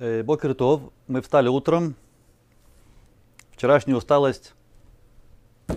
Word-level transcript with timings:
Э, 0.00 0.22
Бокер 0.22 0.56
Мы 1.08 1.20
встали 1.20 1.48
утром. 1.48 1.94
Вчерашняя 3.52 3.94
усталость 3.94 4.54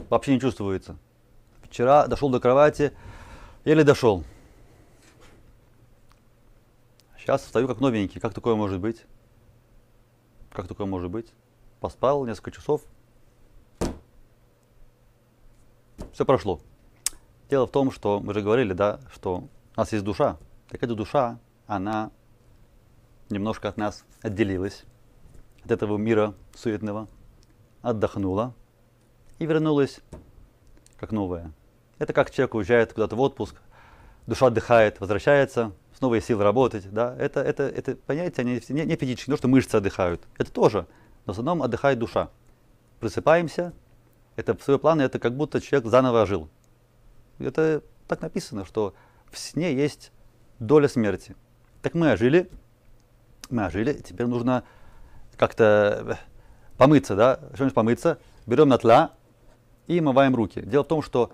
вообще 0.10 0.36
не 0.36 0.40
чувствуется. 0.40 0.96
Вчера 1.64 2.08
дошел 2.08 2.30
до 2.30 2.40
кровати, 2.40 2.94
еле 3.66 3.84
дошел. 3.84 4.24
Сейчас 7.18 7.42
встаю 7.42 7.68
как 7.68 7.82
новенький. 7.82 8.22
Как 8.22 8.34
такое 8.34 8.56
может 8.56 8.80
быть? 8.80 9.04
Как 10.52 10.70
такое 10.70 10.88
может 10.88 11.12
быть? 11.12 11.34
Поспал 11.82 12.26
несколько 12.26 12.52
часов. 12.52 12.82
Все 16.14 16.24
прошло. 16.24 16.62
Дело 17.50 17.68
в 17.68 17.72
том, 17.72 17.92
что 17.92 18.22
мы 18.22 18.34
же 18.34 18.40
говорили, 18.40 18.72
да, 18.72 19.02
что 19.14 19.36
у 19.36 19.50
нас 19.76 19.92
есть 19.92 20.06
душа. 20.06 20.38
Так 20.70 20.82
эта 20.82 20.96
душа, 20.96 21.40
она 21.68 22.10
немножко 23.34 23.70
от 23.70 23.78
нас 23.78 24.06
отделилась, 24.22 24.84
от 25.64 25.72
этого 25.72 25.98
мира 25.98 26.34
суетного, 26.56 27.08
отдохнула 27.82 28.54
и 29.40 29.46
вернулась 29.46 30.00
как 30.98 31.12
новая. 31.12 31.52
Это 32.00 32.14
как 32.14 32.32
человек 32.32 32.56
уезжает 32.56 32.94
куда-то 32.94 33.16
в 33.16 33.22
отпуск, 33.22 33.56
душа 34.28 34.48
отдыхает, 34.48 35.00
возвращается, 35.00 35.74
с 35.94 36.02
новой 36.02 36.22
силой 36.22 36.44
работать. 36.44 36.92
Да? 36.92 37.16
Это, 37.18 37.42
это, 37.42 37.64
это 37.64 37.96
понятие 37.96 38.46
не, 38.46 38.62
не, 38.74 38.86
не 38.86 38.96
физически, 38.96 39.30
не 39.30 39.34
то, 39.34 39.38
что 39.38 39.48
мышцы 39.48 39.76
отдыхают. 39.76 40.22
Это 40.38 40.52
тоже. 40.52 40.88
Но 41.26 41.34
в 41.34 41.38
основном 41.38 41.62
отдыхает 41.62 42.00
душа. 42.00 42.30
Просыпаемся, 43.00 43.74
это 44.36 44.56
в 44.58 44.64
свои 44.64 44.78
планы, 44.78 45.04
это 45.04 45.20
как 45.20 45.36
будто 45.36 45.62
человек 45.62 45.90
заново 45.90 46.22
ожил. 46.22 46.50
Это 47.40 47.84
так 48.08 48.22
написано, 48.22 48.66
что 48.66 48.94
в 49.32 49.38
сне 49.38 49.74
есть 49.74 50.12
доля 50.60 50.88
смерти. 50.88 51.36
Так 51.82 51.94
мы 51.94 52.12
ожили, 52.12 52.50
мы 53.54 53.66
ожили, 53.66 53.94
теперь 53.94 54.28
нужно 54.28 54.64
как-то 55.38 56.06
э, 56.06 56.14
помыться, 56.78 57.16
да, 57.16 57.40
что-нибудь 57.54 57.74
помыться, 57.74 58.20
берем 58.46 58.68
на 58.68 58.78
тла 58.78 59.12
и 59.88 60.02
мываем 60.02 60.36
руки. 60.36 60.62
Дело 60.62 60.84
в 60.84 60.88
том, 60.88 61.02
что 61.02 61.32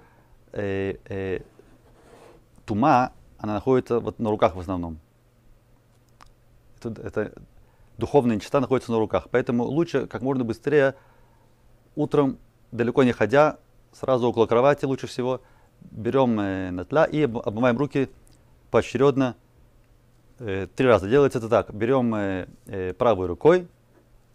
э, 0.52 0.96
э, 1.06 1.40
тума, 2.66 3.14
она 3.38 3.56
находится 3.56 4.00
вот 4.00 4.20
на 4.20 4.30
руках 4.30 4.56
в 4.56 4.60
основном. 4.60 5.00
Это, 6.82 7.02
это 7.02 7.34
духовная 7.98 8.36
нечистота 8.36 8.62
находится 8.62 8.92
на 8.92 9.00
руках. 9.00 9.28
Поэтому 9.32 9.64
лучше 9.64 10.08
как 10.08 10.22
можно 10.22 10.44
быстрее 10.44 10.96
утром, 11.96 12.38
далеко 12.72 13.04
не 13.04 13.12
ходя, 13.12 13.58
сразу 13.92 14.30
около 14.30 14.46
кровати 14.46 14.86
лучше 14.86 15.08
всего, 15.08 15.42
берем 15.82 16.40
э, 16.40 16.72
на 16.72 16.86
тла 16.86 17.06
и 17.06 17.24
обмываем 17.24 17.78
руки 17.78 18.10
поочередно 18.72 19.36
три 20.40 20.88
раза. 20.88 21.10
Делается 21.10 21.40
это 21.40 21.50
так. 21.50 21.74
Берем 21.74 22.16
э, 22.16 22.48
э, 22.66 22.94
правой 22.94 23.28
рукой, 23.28 23.68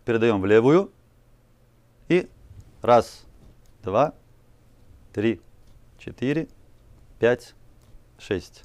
передаем 0.04 0.40
в 0.40 0.46
левую 0.46 0.92
и 2.08 2.28
раз, 2.82 3.24
два, 3.82 4.12
три, 5.12 5.40
четыре, 5.98 6.48
пять, 7.18 7.54
шесть. 8.18 8.64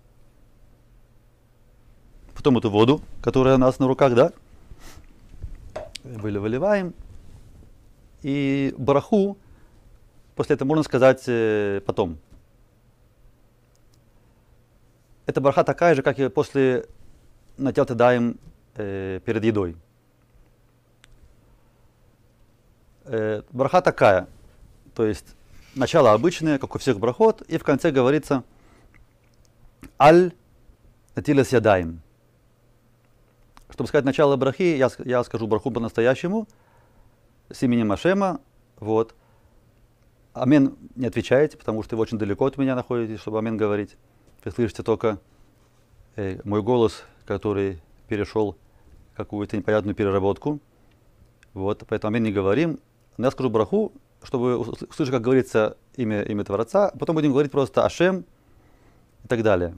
Потом 2.35 2.57
эту 2.57 2.69
воду, 2.69 3.01
которая 3.21 3.55
у 3.55 3.57
нас 3.57 3.79
на 3.79 3.87
руках, 3.87 4.13
да, 4.15 4.33
выливаем. 6.03 6.93
И 8.21 8.75
бараху 8.77 9.37
после 10.35 10.55
этого 10.55 10.67
можно 10.67 10.83
сказать 10.83 11.23
э, 11.27 11.81
потом. 11.85 12.17
Эта 15.25 15.39
бараха 15.39 15.63
такая 15.63 15.95
же, 15.95 16.01
как 16.01 16.19
и 16.19 16.27
после 16.27 16.85
нател 17.59 17.85
даем 17.85 18.39
э, 18.75 19.19
перед 19.25 19.43
едой. 19.43 19.75
Э, 23.05 23.41
браха 23.51 23.81
такая, 23.81 24.27
то 24.95 25.05
есть 25.05 25.35
начало 25.75 26.13
обычное, 26.13 26.57
как 26.57 26.75
у 26.75 26.79
всех 26.79 26.99
брахот, 26.99 27.41
и 27.43 27.57
в 27.57 27.63
конце 27.63 27.91
говорится 27.91 28.43
аль 29.99 30.31
натилес 31.15 31.51
ядаем. 31.51 32.01
Чтобы 33.69 33.87
сказать 33.87 34.05
начало 34.05 34.35
брахи, 34.35 34.77
я, 34.77 34.89
я 35.05 35.23
скажу 35.23 35.47
браху 35.47 35.71
по-настоящему, 35.71 36.47
с 37.49 37.63
именем 37.63 37.91
Ашема, 37.91 38.41
вот. 38.79 39.15
Амен 40.33 40.77
не 40.95 41.07
отвечаете, 41.07 41.57
потому 41.57 41.83
что 41.83 41.95
вы 41.95 42.03
очень 42.03 42.17
далеко 42.17 42.45
от 42.45 42.57
меня 42.57 42.75
находитесь, 42.75 43.19
чтобы 43.19 43.39
амен 43.39 43.57
говорить. 43.57 43.97
Вы 44.45 44.51
слышите 44.51 44.83
только 44.83 45.19
э, 46.19 46.39
мой 46.43 46.61
голос, 46.61 47.03
который 47.25 47.81
перешел 48.07 48.57
какую-то 49.15 49.55
непонятную 49.57 49.95
переработку. 49.95 50.59
Вот, 51.53 51.83
поэтому 51.87 52.09
амен 52.09 52.23
не 52.23 52.31
говорим. 52.31 52.79
Но 53.17 53.27
я 53.27 53.31
скажу 53.31 53.49
браху, 53.49 53.91
чтобы 54.23 54.57
услышать, 54.57 55.11
как 55.11 55.21
говорится 55.21 55.77
имя, 55.95 56.23
имя 56.23 56.43
Творца, 56.43 56.91
потом 56.99 57.15
будем 57.15 57.31
говорить 57.31 57.51
просто 57.51 57.85
Ашем 57.85 58.25
и 59.23 59.27
так 59.27 59.43
далее. 59.43 59.75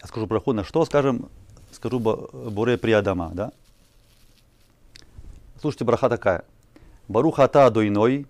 Я 0.00 0.08
скажу 0.08 0.26
браху 0.26 0.52
на 0.52 0.64
что, 0.64 0.84
скажем, 0.84 1.28
скажу 1.70 2.00
Буре 2.00 2.78
Приадама, 2.78 3.30
да? 3.34 3.52
Слушайте, 5.60 5.84
браха 5.84 6.08
такая. 6.08 6.44
Баруха 7.08 7.48
та 7.48 7.70
дуйной, 7.70 8.26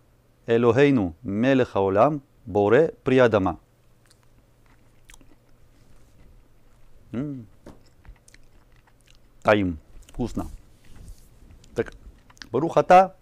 Элохейну 0.47 1.15
мелеха 1.23 1.81
олам, 1.81 2.23
Боре 2.47 2.95
Приадама. 3.05 3.59
Таим. 9.43 9.79
Вкусно. 10.09 10.49
Так, 11.75 11.93
Барухата, 12.51 13.17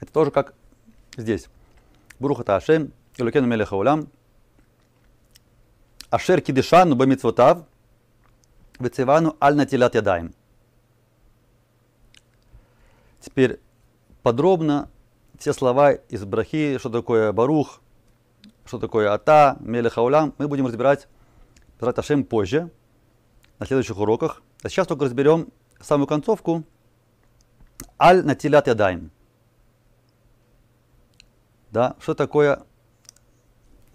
это 0.00 0.12
тоже 0.12 0.30
как 0.30 0.54
здесь. 1.16 1.48
Барухата 2.20 2.56
Ашем, 2.56 2.92
Элокену 3.16 3.46
Мелеха 3.46 3.74
Улам, 3.74 4.08
Ашер 6.10 6.40
Кидишану 6.40 6.94
Бамитвотав, 6.94 7.64
Вецевану 8.78 9.36
Аль 9.40 9.56
Натилат 9.56 9.94
Ядаем. 9.94 10.32
Теперь 13.20 13.58
подробно 14.22 14.88
все 15.38 15.52
слова 15.52 15.92
из 15.92 16.24
Брахи, 16.24 16.78
что 16.78 16.90
такое 16.90 17.32
Барух, 17.32 17.80
что 18.64 18.78
такое 18.78 19.12
Ата, 19.12 19.56
Мелеха 19.60 20.00
Улам, 20.00 20.34
мы 20.38 20.46
будем 20.46 20.66
разбирать 20.66 21.08
Ашем 21.80 22.24
позже, 22.24 22.70
на 23.58 23.66
следующих 23.66 23.98
уроках. 23.98 24.42
А 24.62 24.68
сейчас 24.68 24.86
только 24.86 25.04
разберем 25.04 25.48
самую 25.80 26.06
концовку. 26.06 26.64
Аль 28.00 28.24
натилят 28.24 28.66
ядаем. 28.66 29.10
Да, 31.70 31.96
что 32.00 32.14
такое 32.14 32.62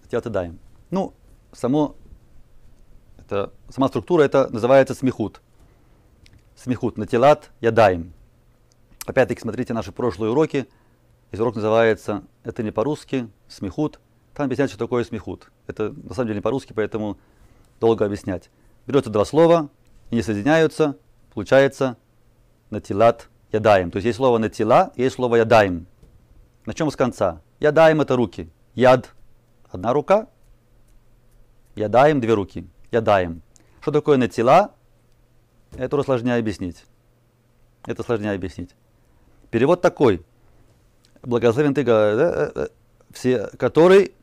натилят 0.03 0.25
ядаем? 0.25 0.59
Ну, 0.91 1.13
само, 1.51 1.95
это, 3.17 3.53
сама 3.69 3.87
структура 3.87 4.23
это 4.23 4.51
называется 4.51 4.93
смехут. 4.93 5.41
Смехут, 6.55 6.97
натилат 6.97 7.51
ядаем. 7.61 8.13
Опять-таки, 9.05 9.41
смотрите 9.41 9.73
наши 9.73 9.91
прошлые 9.91 10.31
уроки. 10.31 10.67
Из 11.31 11.39
урок 11.39 11.55
называется 11.55 12.23
«Это 12.43 12.63
не 12.63 12.71
по-русски», 12.71 13.29
«Смехут». 13.47 13.99
Там 14.33 14.45
объясняется, 14.45 14.75
что 14.75 14.85
такое 14.85 15.03
смехут. 15.03 15.51
Это 15.67 15.91
на 15.91 16.13
самом 16.13 16.27
деле 16.27 16.37
не 16.39 16.41
по-русски, 16.41 16.73
поэтому 16.73 17.17
долго 17.79 18.05
объяснять. 18.05 18.49
Берется 18.89 19.11
два 19.11 19.23
слова, 19.23 19.69
они 20.09 20.23
соединяются, 20.23 20.97
получается 21.35 21.95
натилат 22.71 23.29
ядаем. 23.51 23.91
То 23.91 23.97
есть 23.97 24.07
есть 24.07 24.17
слово 24.17 24.39
натила, 24.39 24.91
есть 24.95 25.13
слово 25.13 25.35
ядаем. 25.35 25.85
На 26.65 26.73
чем 26.73 26.89
с 26.89 26.95
конца? 26.95 27.39
Ядаем 27.59 28.01
это 28.01 28.15
руки. 28.15 28.49
Яд– 28.73 29.13
одна 29.69 29.93
рука, 29.93 30.27
ядаем– 31.75 32.19
две 32.21 32.33
руки. 32.33 32.67
Ядаем. 32.89 33.43
Что 33.79 33.91
такое 33.91 34.17
натила? 34.17 34.73
Это 35.77 36.01
сложнее 36.01 36.37
объяснить. 36.37 36.83
Это 37.85 38.01
сложнее 38.01 38.31
объяснить. 38.31 38.71
Перевод 39.51 39.81
такой. 39.81 40.25
Благословен 41.21 41.75
ты, 41.75 41.83
да, 41.83 42.11
э, 42.11 42.51
э, 42.55 42.67
все, 43.11 43.49
который, 43.59 44.15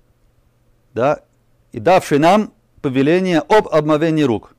да, 0.93 1.21
и 1.71 1.79
давший 1.79 2.19
нам 2.19 2.53
повеление 2.83 3.39
об 3.39 3.69
обмовении 3.69 4.25
рук 4.25 4.56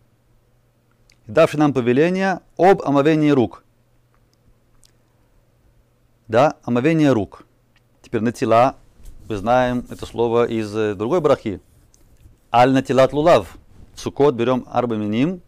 давший 1.27 1.59
нам 1.59 1.73
повеление 1.73 2.39
об 2.57 2.81
омовении 2.81 3.29
рук. 3.29 3.63
Да, 6.27 6.57
омовение 6.63 7.11
рук. 7.11 7.45
Теперь 8.01 8.21
натила, 8.21 8.75
мы 9.27 9.35
знаем 9.35 9.85
это 9.89 10.05
слово 10.05 10.45
из 10.45 10.73
э, 10.75 10.95
другой 10.95 11.21
брахи. 11.21 11.61
Аль 12.51 12.71
натилат 12.71 13.13
лулав. 13.13 13.57
Сукот 13.95 14.35
берем 14.35 14.65
арбаминим. 14.71 15.41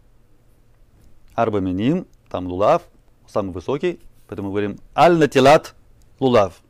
Арбаминим, 1.34 2.06
там 2.28 2.46
лулав, 2.46 2.82
самый 3.26 3.52
высокий, 3.52 4.00
поэтому 4.26 4.48
мы 4.48 4.52
говорим 4.52 4.78
аль 4.94 5.16
натилат 5.16 5.74
лулав. 6.18 6.60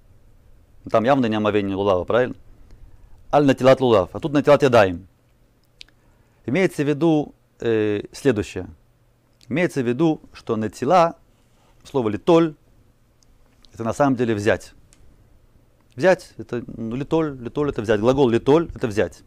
Там 0.90 1.04
явно 1.04 1.26
не 1.26 1.36
омовение 1.36 1.74
лулава, 1.74 2.04
правильно? 2.04 2.36
Аль 3.32 3.44
натилат 3.44 3.80
лулав. 3.80 4.10
А 4.12 4.20
тут 4.20 4.32
натилат 4.32 4.62
ядаем. 4.62 5.08
Имеется 6.46 6.84
в 6.84 6.88
виду 6.88 7.34
э, 7.60 8.02
следующее– 8.12 8.68
Имеется 9.50 9.82
в 9.82 9.86
виду, 9.86 10.22
что 10.32 10.56
натила 10.56 11.16
слово 11.84 12.08
литоль 12.08 12.54
это 13.74 13.84
на 13.84 13.92
самом 13.92 14.16
деле 14.16 14.34
взять. 14.34 14.74
Взять, 15.96 16.32
это 16.38 16.62
ну, 16.66 16.94
литоль, 16.94 17.36
литоль 17.36 17.70
это 17.70 17.82
взять. 17.82 18.00
Глагол 18.00 18.28
литоль 18.28 18.70
это 18.74 18.86
взять. 18.86 19.22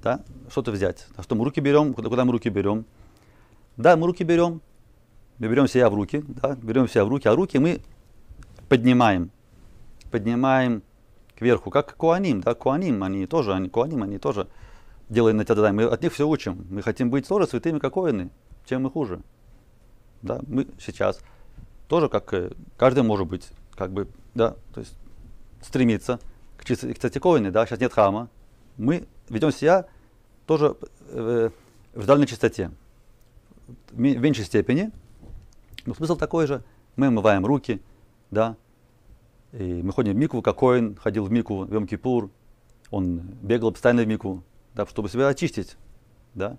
Да? 0.00 0.22
Что-то 0.48 0.70
взять. 0.70 1.06
А 1.16 1.24
что 1.24 1.34
мы 1.34 1.44
руки 1.44 1.60
берем? 1.60 1.92
Куда, 1.92 2.08
куда 2.08 2.24
мы 2.24 2.32
руки 2.32 2.48
берем? 2.50 2.84
Да, 3.76 3.96
мы 3.96 4.06
руки 4.06 4.22
берем. 4.22 4.60
Мы 5.38 5.48
берем 5.48 5.66
себя 5.66 5.90
в 5.90 5.94
руки, 5.94 6.24
да, 6.26 6.54
берем 6.54 6.88
себя 6.88 7.04
в 7.04 7.08
руки, 7.08 7.28
а 7.28 7.34
руки 7.34 7.58
мы 7.58 7.80
поднимаем. 8.68 9.30
Поднимаем 10.10 10.82
кверху, 11.36 11.70
как 11.70 11.96
куаним, 11.96 12.40
да, 12.40 12.54
куаним, 12.54 13.02
они 13.02 13.26
тоже, 13.26 13.54
они, 13.54 13.68
куаним, 13.68 14.02
они 14.02 14.18
тоже 14.18 14.48
делают 15.08 15.36
на 15.36 15.44
тебя, 15.44 15.72
мы 15.72 15.84
от 15.84 16.02
них 16.02 16.12
все 16.12 16.26
учим. 16.26 16.66
Мы 16.70 16.82
хотим 16.82 17.10
быть 17.10 17.26
тоже 17.26 17.46
святыми, 17.46 17.78
как 17.78 17.94
коины, 17.94 18.30
чем 18.68 18.82
мы 18.82 18.90
хуже. 18.90 19.20
Да, 20.22 20.40
мы 20.46 20.66
сейчас 20.78 21.20
тоже 21.88 22.08
как 22.08 22.32
э, 22.34 22.52
каждый 22.76 23.02
может 23.02 23.26
быть, 23.26 23.48
как 23.74 23.92
бы, 23.92 24.08
да, 24.34 24.56
то 24.74 24.80
есть 24.80 24.94
стремиться 25.62 26.20
к 26.56 26.64
чистоте 26.64 27.20
да, 27.50 27.66
сейчас 27.66 27.80
нет 27.80 27.92
храма, 27.92 28.28
мы 28.76 29.06
ведем 29.28 29.52
себя 29.52 29.86
тоже 30.46 30.76
э, 31.08 31.50
в 31.94 32.06
дальней 32.06 32.26
чистоте, 32.26 32.70
в 33.90 33.98
меньшей 33.98 34.44
степени, 34.44 34.90
но 35.86 35.94
смысл 35.94 36.16
такой 36.16 36.46
же, 36.46 36.62
мы 36.96 37.06
омываем 37.06 37.46
руки, 37.46 37.80
да, 38.30 38.56
и 39.52 39.82
мы 39.82 39.92
ходим 39.92 40.12
в 40.12 40.16
микву, 40.16 40.42
как 40.42 40.58
Коин 40.58 40.96
ходил 40.96 41.24
в 41.24 41.30
микву 41.30 41.64
в 41.64 41.72
Йом-Кипур, 41.72 42.30
он 42.90 43.18
бегал 43.42 43.72
постоянно 43.72 44.02
в 44.02 44.06
микву, 44.08 44.42
да, 44.74 44.84
чтобы 44.86 45.08
себя 45.08 45.28
очистить, 45.28 45.76
да. 46.34 46.58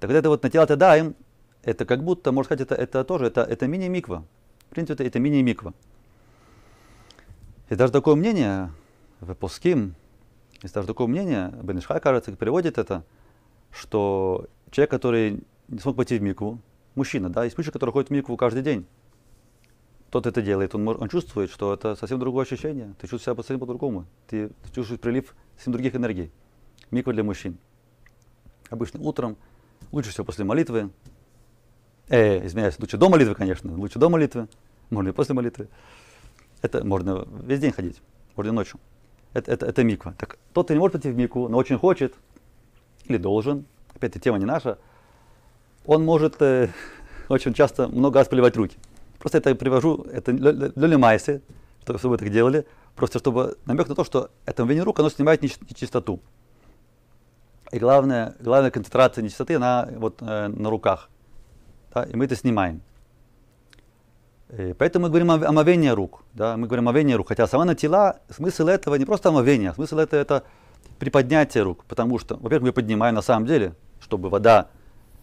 Так 0.00 0.10
вот 0.10 0.16
это 0.16 0.28
вот 0.28 0.42
на 0.42 0.50
тело 0.50 0.66
даем, 0.66 1.14
это 1.64 1.84
как 1.84 2.02
будто, 2.02 2.32
можно 2.32 2.54
сказать, 2.54 2.70
это, 2.70 2.74
это 2.74 3.04
тоже, 3.04 3.26
это, 3.26 3.42
это 3.42 3.66
мини-миква. 3.66 4.24
В 4.70 4.74
принципе, 4.74 4.94
это, 4.94 5.04
это 5.04 5.18
мини-миква. 5.18 5.74
И 7.70 7.74
даже 7.74 7.92
такое 7.92 8.14
мнение 8.14 8.70
в 9.20 9.34
Пуским, 9.34 9.94
есть 10.62 10.74
даже 10.74 10.86
такое 10.86 11.06
мнение, 11.06 11.52
Бенешхай, 11.62 12.00
кажется, 12.00 12.34
переводит 12.36 12.78
это, 12.78 13.04
что 13.70 14.46
человек, 14.70 14.90
который 14.90 15.42
не 15.68 15.78
смог 15.78 15.96
пойти 15.96 16.18
в 16.18 16.22
микву, 16.22 16.58
мужчина, 16.94 17.30
да, 17.30 17.44
есть 17.44 17.56
мужчина, 17.56 17.72
который 17.72 17.90
ходит 17.90 18.10
в 18.10 18.12
микву 18.12 18.36
каждый 18.36 18.62
день, 18.62 18.86
тот 20.10 20.26
это 20.26 20.42
делает, 20.42 20.74
он, 20.74 20.86
он 20.86 21.08
чувствует, 21.08 21.50
что 21.50 21.74
это 21.74 21.96
совсем 21.96 22.18
другое 22.18 22.44
ощущение, 22.44 22.94
ты 23.00 23.08
чувствуешь 23.08 23.22
себя 23.22 23.34
совсем 23.34 23.58
по-другому, 23.58 24.06
ты, 24.28 24.48
ты 24.48 24.72
чувствуешь 24.72 25.00
прилив 25.00 25.34
совсем 25.56 25.72
других 25.72 25.96
энергий. 25.96 26.30
Миква 26.90 27.12
для 27.12 27.24
мужчин. 27.24 27.58
Обычно 28.70 29.00
утром, 29.00 29.36
лучше 29.90 30.10
всего 30.10 30.24
после 30.24 30.44
молитвы, 30.44 30.90
э, 32.08 32.46
извиняюсь, 32.46 32.78
лучше 32.78 32.96
до 32.96 33.08
молитвы, 33.08 33.34
конечно, 33.34 33.74
лучше 33.76 33.98
до 33.98 34.08
молитвы, 34.08 34.48
можно 34.90 35.08
и 35.08 35.12
после 35.12 35.34
молитвы. 35.34 35.68
Это 36.62 36.84
можно 36.84 37.26
весь 37.42 37.60
день 37.60 37.72
ходить, 37.72 38.00
можно 38.36 38.52
ночью. 38.52 38.80
Это, 39.32 39.52
это, 39.52 39.66
это 39.66 39.84
миква. 39.84 40.14
Так 40.18 40.38
тот, 40.52 40.66
кто 40.66 40.74
не 40.74 40.80
может 40.80 40.92
пойти 40.92 41.10
в 41.10 41.16
микву, 41.16 41.48
но 41.48 41.58
очень 41.58 41.78
хочет, 41.78 42.14
или 43.04 43.16
должен, 43.16 43.66
опять-таки 43.94 44.24
тема 44.24 44.38
не 44.38 44.44
наша, 44.44 44.78
он 45.84 46.04
может 46.04 46.40
э, 46.40 46.68
очень 47.28 47.54
часто 47.54 47.88
много 47.88 48.18
раз 48.18 48.28
поливать 48.28 48.56
руки. 48.56 48.76
Просто 49.18 49.38
это 49.38 49.54
привожу, 49.54 50.06
это 50.12 50.32
для 50.32 50.98
майсы, 50.98 51.42
чтобы 51.82 52.18
так 52.18 52.30
делали, 52.30 52.66
просто 52.94 53.18
чтобы 53.18 53.56
намек 53.64 53.88
на 53.88 53.94
то, 53.94 54.04
что 54.04 54.30
это 54.44 54.64
мовение 54.64 54.84
рук, 54.84 55.00
оно 55.00 55.10
снимает 55.10 55.42
нечистоту. 55.42 56.20
И 57.72 57.78
главная, 57.78 58.36
главная 58.40 58.70
концентрация 58.70 59.22
нечистоты, 59.22 59.54
она 59.54 59.88
вот 59.96 60.20
э, 60.20 60.48
на 60.48 60.70
руках. 60.70 61.08
Да, 61.94 62.02
и 62.02 62.16
мы 62.16 62.24
это 62.24 62.34
снимаем. 62.34 62.82
И 64.58 64.74
поэтому 64.78 65.04
мы 65.04 65.08
говорим 65.08 65.30
о 65.30 65.48
омовении 65.48 65.88
рук. 65.88 66.24
Да, 66.32 66.56
мы 66.56 66.66
говорим 66.66 66.88
о 66.88 66.90
омовении 66.90 67.14
рук. 67.14 67.28
Хотя 67.28 67.46
сама 67.46 67.64
на 67.64 67.74
тела, 67.74 68.20
смысл 68.28 68.66
этого 68.66 68.96
не 68.96 69.04
просто 69.04 69.28
омовение, 69.28 69.72
смысл 69.74 69.98
этого 69.98 70.20
это 70.20 70.44
приподнятие 70.98 71.62
рук. 71.62 71.84
Потому 71.86 72.18
что, 72.18 72.36
во-первых, 72.36 72.68
мы 72.68 72.72
поднимаем 72.72 73.14
на 73.14 73.22
самом 73.22 73.46
деле, 73.46 73.74
чтобы 74.00 74.28
вода 74.28 74.68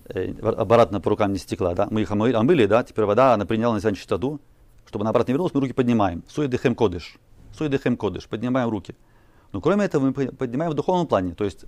э, 0.06 0.34
обратно 0.42 1.02
по 1.02 1.10
рукам 1.10 1.34
не 1.34 1.40
стекла. 1.40 1.76
Да? 1.76 1.88
Мы 1.92 2.02
их 2.02 2.12
омыли, 2.12 2.34
омыли, 2.34 2.66
да? 2.66 2.84
теперь 2.84 3.06
вода 3.06 3.34
она 3.34 3.46
приняла 3.46 3.74
на 3.74 3.80
себя 3.80 3.94
чистоту. 3.94 4.40
Чтобы 4.86 5.04
она 5.04 5.12
обратно 5.12 5.32
не 5.32 5.34
вернулась, 5.34 5.54
мы 5.54 5.62
руки 5.62 5.74
поднимаем. 5.74 6.24
Суидехем 6.28 6.76
кодыш. 6.76 7.18
Суидехем 7.58 7.96
кодыш. 7.96 8.28
Поднимаем 8.28 8.70
руки. 8.70 8.96
Но 9.52 9.62
кроме 9.62 9.86
этого 9.86 10.06
мы 10.06 10.14
поднимаем 10.14 10.72
в 10.72 10.76
духовном 10.76 11.08
плане. 11.08 11.34
То 11.34 11.44
есть 11.44 11.66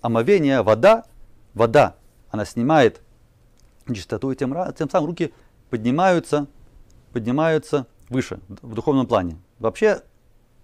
омовение, 0.00 0.62
вода, 0.62 1.04
вода, 1.54 1.96
она 2.30 2.44
снимает 2.44 3.00
чистоту, 3.88 4.30
и 4.30 4.36
тем, 4.36 4.54
тем 4.76 4.88
самым 4.88 5.08
руки 5.08 5.32
поднимаются, 5.70 6.46
поднимаются 7.12 7.86
выше, 8.08 8.40
в 8.48 8.74
духовном 8.74 9.06
плане. 9.06 9.38
Вообще, 9.58 10.02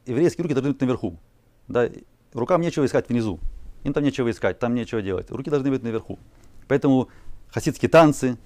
еврейские 0.06 0.44
руки 0.44 0.54
должны 0.54 0.72
быть 0.72 0.80
наверху. 0.80 1.18
Да, 1.66 1.88
рукам 2.32 2.60
нечего 2.60 2.84
искать 2.84 3.08
внизу. 3.08 3.38
Им 3.84 3.92
там 3.92 4.04
нечего 4.04 4.30
искать, 4.30 4.58
там 4.58 4.74
нечего 4.74 5.02
делать. 5.02 5.30
Руки 5.30 5.50
должны 5.50 5.70
быть 5.70 5.82
наверху. 5.82 6.18
Поэтому 6.66 7.08
хасидские 7.48 7.88
танцы, 7.88 8.36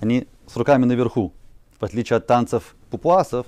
они 0.00 0.28
с 0.46 0.56
руками 0.56 0.84
наверху. 0.84 1.32
В 1.78 1.84
отличие 1.84 2.16
от 2.16 2.26
танцев 2.26 2.76
пупуасов, 2.90 3.46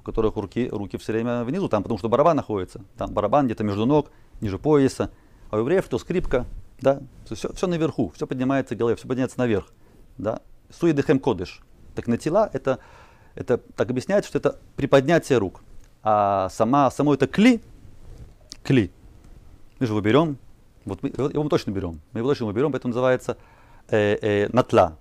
у 0.00 0.02
которых 0.02 0.36
руки, 0.36 0.68
руки 0.70 0.96
все 0.96 1.12
время 1.12 1.44
внизу, 1.44 1.68
там 1.68 1.82
потому 1.82 1.98
что 1.98 2.08
барабан 2.08 2.36
находится. 2.36 2.80
Там 2.96 3.12
барабан 3.12 3.46
где-то 3.46 3.64
между 3.64 3.86
ног, 3.86 4.10
ниже 4.40 4.58
пояса. 4.58 5.10
А 5.50 5.56
у 5.56 5.60
евреев 5.60 5.86
то 5.88 5.98
скрипка, 5.98 6.46
да, 6.80 7.00
все, 7.30 7.52
все 7.52 7.66
наверху, 7.66 8.12
все 8.14 8.26
поднимается 8.26 8.74
в 8.74 8.78
голове, 8.78 8.96
все 8.96 9.06
поднимается 9.06 9.38
наверх. 9.38 9.66
Да. 10.18 10.40
Суидехем 10.70 11.18
кодыш. 11.18 11.60
Так 11.94 12.06
на 12.08 12.18
тела 12.18 12.50
это, 12.52 12.78
это 13.34 13.58
так 13.58 13.90
объясняется, 13.90 14.28
что 14.28 14.38
это 14.38 14.58
приподнятие 14.76 15.38
рук. 15.38 15.62
А 16.02 16.48
сама, 16.50 16.90
само 16.90 17.14
это 17.14 17.26
кли, 17.26 17.62
кли, 18.62 18.90
мы 19.78 19.86
же 19.86 19.92
его 19.92 20.00
берем, 20.00 20.38
вот 20.84 21.02
мы, 21.02 21.08
его 21.08 21.42
мы 21.42 21.48
точно 21.48 21.70
берем, 21.70 22.00
мы 22.12 22.20
его 22.20 22.28
точно 22.28 22.52
берем, 22.52 22.72
поэтому 22.72 22.92
называется 22.92 23.38
э, 23.88 24.18
э, 24.20 24.48
натла. 24.52 24.98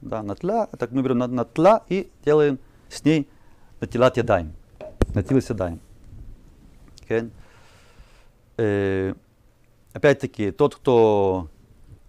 Да, 0.00 0.22
натла, 0.22 0.66
так 0.78 0.92
мы 0.92 1.02
берем 1.02 1.18
натла 1.18 1.84
и 1.88 2.10
делаем 2.24 2.58
с 2.88 3.04
ней 3.04 3.28
натилат 3.80 4.16
ядаем. 4.16 4.52
Натилат 5.14 5.48
ядаем. 5.48 5.80
Okay. 7.08 7.30
Э, 8.58 9.14
опять-таки, 9.92 10.50
тот, 10.50 10.76
кто 10.76 11.48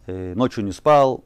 э, 0.08 0.34
ночью 0.36 0.66
не 0.66 0.72
спал, 0.72 1.24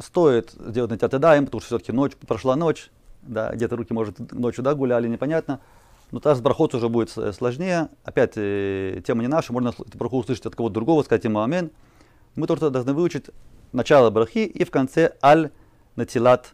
стоит 0.00 0.52
сделать 0.52 0.90
на 0.90 0.98
тятадаем, 0.98 1.46
потому 1.46 1.60
что 1.60 1.68
все-таки 1.68 1.92
ночь, 1.92 2.12
прошла 2.26 2.56
ночь, 2.56 2.90
да, 3.22 3.52
где-то 3.54 3.76
руки, 3.76 3.92
может, 3.92 4.32
ночью 4.32 4.64
да, 4.64 4.74
гуляли, 4.74 5.08
непонятно. 5.08 5.60
Но 6.10 6.20
с 6.22 6.40
брахот 6.40 6.74
уже 6.74 6.88
будет 6.90 7.10
сложнее. 7.34 7.88
Опять, 8.04 8.34
э, 8.36 9.00
тема 9.06 9.22
не 9.22 9.28
наша, 9.28 9.52
можно 9.52 9.70
эту 9.70 9.96
браху 9.96 10.18
услышать 10.18 10.44
от 10.44 10.54
кого-то 10.54 10.74
другого, 10.74 11.02
сказать 11.02 11.24
ему 11.24 11.40
амин. 11.40 11.70
Мы 12.34 12.46
только 12.46 12.68
должны 12.68 12.92
выучить 12.92 13.26
начало 13.72 14.10
брахи 14.10 14.40
и 14.40 14.64
в 14.64 14.70
конце 14.70 15.16
аль 15.22 15.50
натилат, 15.96 16.52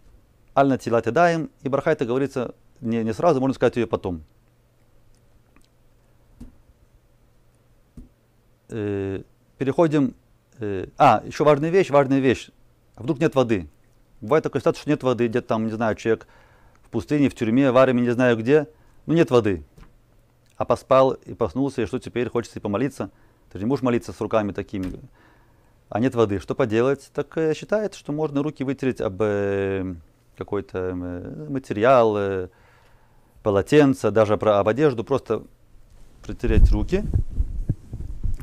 аль 0.56 0.68
натилат 0.68 1.06
ядаем. 1.06 1.50
И 1.62 1.68
браха 1.68 1.90
это 1.90 2.04
говорится 2.04 2.54
не, 2.80 3.02
не 3.02 3.12
сразу, 3.12 3.40
можно 3.40 3.54
сказать 3.54 3.76
ее 3.76 3.88
потом. 3.88 4.22
Э, 8.68 9.22
переходим. 9.56 10.14
Э, 10.60 10.86
а, 10.98 11.22
еще 11.24 11.44
важная 11.44 11.70
вещь, 11.70 11.90
важная 11.90 12.20
вещь. 12.20 12.50
А 12.98 13.02
вдруг 13.04 13.20
нет 13.20 13.36
воды? 13.36 13.68
Бывает 14.20 14.42
такой 14.42 14.60
ситуация, 14.60 14.80
что 14.80 14.90
нет 14.90 15.04
воды, 15.04 15.28
где-то 15.28 15.46
там, 15.46 15.66
не 15.66 15.72
знаю, 15.72 15.94
человек 15.94 16.26
в 16.82 16.90
пустыне, 16.90 17.28
в 17.28 17.34
тюрьме, 17.34 17.70
в 17.70 17.76
армии, 17.76 18.00
не 18.02 18.10
знаю 18.10 18.36
где, 18.36 18.66
ну 19.06 19.14
нет 19.14 19.30
воды. 19.30 19.62
А 20.56 20.64
поспал 20.64 21.12
и 21.12 21.32
проснулся, 21.34 21.80
и 21.80 21.86
что 21.86 22.00
теперь, 22.00 22.28
хочется 22.28 22.58
и 22.58 22.62
помолиться. 22.62 23.10
Ты 23.52 23.58
же 23.58 23.64
не 23.64 23.68
можешь 23.68 23.84
молиться 23.84 24.12
с 24.12 24.20
руками 24.20 24.50
такими. 24.50 24.98
А 25.88 26.00
нет 26.00 26.16
воды, 26.16 26.40
что 26.40 26.56
поделать? 26.56 27.08
Так 27.14 27.38
э, 27.38 27.54
считается, 27.54 28.00
что 28.00 28.10
можно 28.10 28.42
руки 28.42 28.64
вытереть 28.64 29.00
об 29.00 29.22
э, 29.22 29.94
какой-то 30.36 30.78
э, 30.78 31.46
материал, 31.48 32.16
э, 32.16 32.48
полотенце, 33.44 34.10
даже 34.10 34.36
про, 34.36 34.58
об 34.58 34.66
одежду, 34.66 35.04
просто 35.04 35.44
протереть 36.24 36.68
руки, 36.72 37.04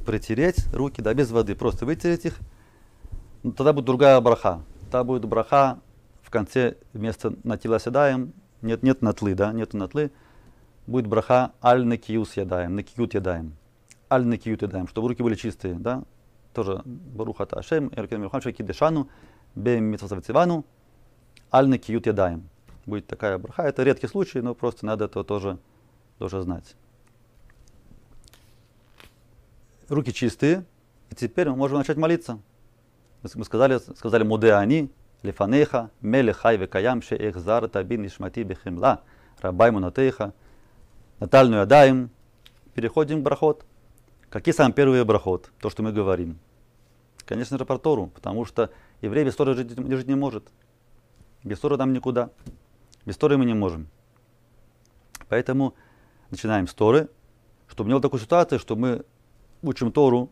протереть 0.06 0.66
руки, 0.74 1.02
да, 1.02 1.14
без 1.14 1.30
воды, 1.30 1.56
просто 1.56 1.86
вытереть 1.86 2.24
их, 2.24 2.40
ну, 3.46 3.52
тогда 3.52 3.74
будет 3.74 3.86
другая 3.86 4.20
браха. 4.22 4.64
Тогда 4.86 5.04
будет 5.04 5.26
браха 5.26 5.80
в 6.24 6.32
конце 6.32 6.78
вместо 6.94 7.36
натила 7.44 7.80
седаем, 7.80 8.34
нет, 8.64 8.82
нет 8.82 9.04
натлы, 9.04 9.36
да, 9.36 9.54
нет 9.54 9.76
натлы, 9.76 10.12
будет 10.88 11.06
браха 11.06 11.52
аль 11.64 11.86
накиют 11.86 12.36
ядаем, 12.36 12.76
накиют 12.76 13.14
ядаем. 13.14 13.56
Аль 14.10 14.26
накиют 14.26 14.64
ядаем, 14.64 14.88
чтобы 14.88 15.10
руки 15.10 15.22
были 15.22 15.36
чистые, 15.36 15.76
да, 15.76 16.04
тоже 16.56 16.82
баруха 16.86 17.46
ташем, 17.46 17.92
эркен 17.96 18.20
мирхам 18.20 18.42
кидешану, 18.42 19.10
бе 19.54 19.80
митсавцевану, 19.80 20.66
аль 21.54 21.70
накиют 21.70 22.08
ядаем. 22.08 22.50
Будет 22.88 23.06
такая 23.06 23.38
браха, 23.38 23.62
это 23.62 23.84
редкий 23.84 24.08
случай, 24.08 24.42
но 24.42 24.56
просто 24.56 24.88
надо 24.88 25.06
это 25.06 25.24
тоже, 25.24 25.60
тоже 26.18 26.42
знать. 26.42 26.76
Руки 29.88 30.12
чистые, 30.12 30.66
и 31.12 31.16
теперь 31.16 31.48
мы 31.50 31.58
можем 31.58 31.78
начать 31.78 31.98
молиться 31.98 32.40
мы 33.34 33.46
сказали, 33.46 33.80
сказали 33.96 34.24
муде 34.24 34.54
они, 34.54 34.92
Лифанеха, 35.24 35.90
Меле 36.02 36.34
Хай 36.34 36.58
Векаям, 36.58 37.02
Ше 37.02 37.16
Эхзар 37.16 37.68
Табин 37.68 38.06
Ишмати 38.06 38.44
Бехимла, 38.44 39.02
Рабай 39.42 39.72
Мунатеха, 39.72 40.34
Натальную 41.20 41.64
Адаем. 41.64 42.12
Переходим 42.74 43.22
к 43.22 43.24
брахот. 43.24 43.66
Какие 44.30 44.54
самые 44.54 44.74
первые 44.74 45.04
брахот? 45.06 45.52
То, 45.60 45.70
что 45.70 45.82
мы 45.82 45.92
говорим. 45.92 46.40
Конечно 47.26 47.58
же, 47.58 47.66
про 47.66 47.78
Тору, 47.78 48.08
потому 48.08 48.46
что 48.46 48.70
еврей 49.02 49.24
без 49.26 49.36
Торы 49.36 49.56
жить, 49.56 49.72
жить 49.72 50.08
не 50.08 50.16
может. 50.16 50.48
Без 51.44 51.60
Торы 51.60 51.78
нам 51.78 51.94
никуда. 51.94 52.30
Без 53.06 53.18
Торы 53.18 53.38
мы 53.38 53.46
не 53.46 53.54
можем. 53.54 53.88
Поэтому 55.30 55.74
начинаем 56.30 56.68
с 56.68 56.74
Торы, 56.74 57.10
чтобы 57.68 57.88
не 57.88 57.94
было 57.94 58.02
такой 58.02 58.20
ситуации, 58.20 58.58
что 58.58 58.76
мы 58.76 59.06
учим 59.64 59.92
Тору, 59.92 60.30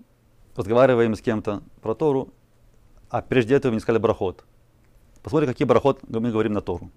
разговариваем 0.56 1.16
с 1.16 1.22
кем-то 1.22 1.64
про 1.82 1.96
Тору, 1.96 2.34
а 3.14 3.22
прежде 3.22 3.54
этого 3.54 3.72
не 3.72 3.80
сказали 3.80 4.02
брахот. 4.02 4.44
Посмотрим, 5.22 5.48
какие 5.48 5.68
брахот 5.68 6.00
мы 6.10 6.32
говорим 6.32 6.54
на 6.54 6.62
Тору. 6.62 6.90